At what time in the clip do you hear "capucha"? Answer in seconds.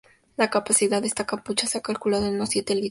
1.27-1.67